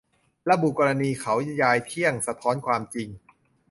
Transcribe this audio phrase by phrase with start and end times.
[0.49, 3.09] ระบุกรณีเขายายเที่ยง สะท้อนความจริง